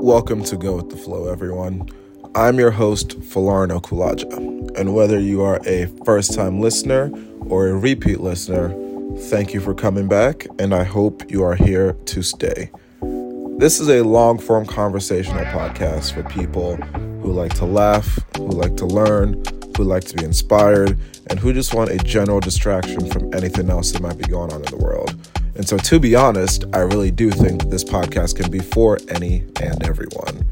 Welcome 0.00 0.44
to 0.44 0.56
Go 0.56 0.76
with 0.76 0.90
the 0.90 0.96
Flow, 0.96 1.28
everyone. 1.28 1.88
I'm 2.36 2.58
your 2.58 2.70
host, 2.70 3.18
Falarno 3.20 3.82
Kulaja, 3.82 4.78
and 4.78 4.94
whether 4.94 5.18
you 5.18 5.42
are 5.42 5.60
a 5.66 5.86
first 6.04 6.34
time 6.34 6.60
listener 6.60 7.10
or 7.46 7.66
a 7.66 7.76
repeat 7.76 8.20
listener, 8.20 8.68
thank 9.28 9.52
you 9.52 9.60
for 9.60 9.74
coming 9.74 10.06
back, 10.06 10.46
and 10.60 10.72
I 10.72 10.84
hope 10.84 11.28
you 11.30 11.42
are 11.42 11.56
here 11.56 11.94
to 11.94 12.22
stay. 12.22 12.70
This 13.58 13.80
is 13.80 13.88
a 13.88 14.02
long 14.02 14.38
form 14.38 14.66
conversational 14.66 15.44
podcast 15.46 16.12
for 16.14 16.22
people 16.30 16.76
who 16.76 17.32
like 17.32 17.54
to 17.54 17.64
laugh, 17.64 18.20
who 18.36 18.46
like 18.46 18.76
to 18.76 18.86
learn, 18.86 19.42
who 19.76 19.82
like 19.82 20.04
to 20.04 20.16
be 20.16 20.24
inspired, 20.24 20.96
and 21.28 21.40
who 21.40 21.52
just 21.52 21.74
want 21.74 21.90
a 21.90 21.98
general 21.98 22.38
distraction 22.40 23.10
from 23.10 23.34
anything 23.34 23.68
else 23.68 23.90
that 23.92 24.00
might 24.00 24.16
be 24.16 24.24
going 24.24 24.52
on 24.52 24.64
in 24.64 24.70
the 24.70 24.78
world. 24.78 25.14
And 25.58 25.68
so, 25.68 25.76
to 25.76 25.98
be 25.98 26.14
honest, 26.14 26.64
I 26.72 26.78
really 26.78 27.10
do 27.10 27.32
think 27.32 27.68
this 27.68 27.82
podcast 27.82 28.36
can 28.36 28.48
be 28.48 28.60
for 28.60 28.96
any 29.08 29.44
and 29.60 29.82
everyone. 29.82 30.46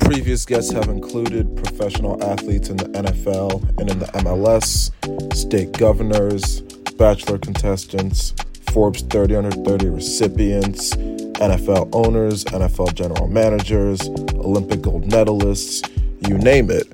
Previous 0.00 0.46
guests 0.46 0.72
have 0.72 0.88
included 0.88 1.54
professional 1.54 2.22
athletes 2.24 2.70
in 2.70 2.78
the 2.78 2.86
NFL 2.86 3.78
and 3.78 3.90
in 3.90 3.98
the 3.98 4.06
MLS, 4.06 4.90
state 5.34 5.72
governors, 5.72 6.62
bachelor 6.96 7.36
contestants, 7.36 8.32
Forbes 8.72 9.02
30 9.02 9.36
under 9.36 9.50
30 9.50 9.90
recipients, 9.90 10.94
NFL 11.36 11.90
owners, 11.92 12.44
NFL 12.46 12.94
general 12.94 13.28
managers, 13.28 14.00
Olympic 14.36 14.80
gold 14.80 15.04
medalists, 15.10 15.86
you 16.26 16.38
name 16.38 16.70
it. 16.70 16.88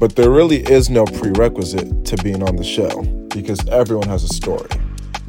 But 0.00 0.16
there 0.16 0.30
really 0.30 0.68
is 0.68 0.90
no 0.90 1.04
prerequisite 1.04 2.04
to 2.06 2.16
being 2.24 2.42
on 2.42 2.56
the 2.56 2.64
show 2.64 3.02
because 3.32 3.64
everyone 3.68 4.08
has 4.08 4.24
a 4.24 4.28
story. 4.28 4.68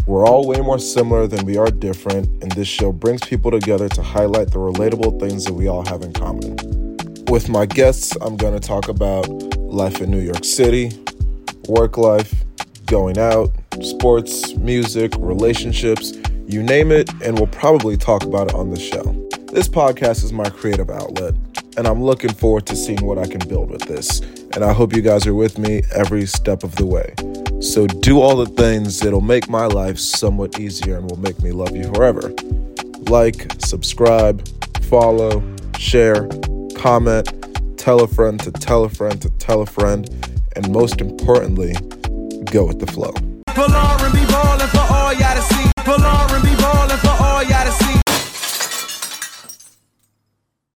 We're 0.05 0.25
all 0.25 0.47
way 0.47 0.59
more 0.61 0.79
similar 0.79 1.27
than 1.27 1.45
we 1.45 1.57
are 1.57 1.69
different, 1.69 2.27
and 2.41 2.51
this 2.51 2.67
show 2.67 2.91
brings 2.91 3.21
people 3.21 3.51
together 3.51 3.87
to 3.89 4.01
highlight 4.01 4.51
the 4.51 4.59
relatable 4.59 5.19
things 5.19 5.45
that 5.45 5.53
we 5.53 5.67
all 5.67 5.85
have 5.87 6.01
in 6.01 6.13
common. 6.13 6.55
With 7.27 7.49
my 7.49 7.65
guests, 7.65 8.15
I'm 8.21 8.35
going 8.35 8.53
to 8.53 8.59
talk 8.59 8.89
about 8.89 9.27
life 9.57 10.01
in 10.01 10.11
New 10.11 10.19
York 10.19 10.43
City, 10.43 10.91
work 11.67 11.97
life, 11.97 12.33
going 12.85 13.17
out, 13.17 13.51
sports, 13.81 14.55
music, 14.55 15.13
relationships, 15.17 16.13
you 16.47 16.63
name 16.63 16.91
it, 16.91 17.09
and 17.23 17.37
we'll 17.37 17.47
probably 17.47 17.95
talk 17.95 18.23
about 18.23 18.49
it 18.49 18.55
on 18.55 18.71
the 18.71 18.79
show. 18.79 19.03
This 19.53 19.67
podcast 19.67 20.23
is 20.23 20.33
my 20.33 20.49
creative 20.49 20.89
outlet, 20.89 21.35
and 21.77 21.87
I'm 21.87 22.03
looking 22.03 22.33
forward 22.33 22.65
to 22.67 22.75
seeing 22.75 23.05
what 23.05 23.17
I 23.17 23.27
can 23.27 23.47
build 23.47 23.69
with 23.69 23.83
this 23.83 24.21
and 24.53 24.63
I 24.63 24.73
hope 24.73 24.93
you 24.93 25.01
guys 25.01 25.25
are 25.27 25.33
with 25.33 25.57
me 25.57 25.81
every 25.93 26.25
step 26.25 26.63
of 26.63 26.75
the 26.75 26.85
way. 26.85 27.13
So 27.61 27.85
do 27.85 28.19
all 28.19 28.37
the 28.37 28.47
things 28.47 28.99
that'll 28.99 29.21
make 29.21 29.47
my 29.47 29.67
life 29.67 29.99
somewhat 29.99 30.59
easier 30.59 30.97
and 30.97 31.07
will 31.09 31.19
make 31.19 31.41
me 31.43 31.51
love 31.51 31.75
you 31.75 31.83
forever. 31.93 32.33
Like, 33.07 33.53
subscribe, 33.59 34.47
follow, 34.81 35.43
share, 35.77 36.27
comment, 36.75 37.29
tell 37.77 38.01
a 38.01 38.07
friend 38.07 38.39
to 38.39 38.51
tell 38.51 38.83
a 38.83 38.89
friend 38.89 39.21
to 39.21 39.29
tell 39.37 39.61
a 39.61 39.67
friend, 39.67 40.09
and 40.55 40.71
most 40.71 41.01
importantly, 41.01 41.73
go 42.51 42.65
with 42.65 42.79
the 42.79 42.87
flow. 42.91 43.13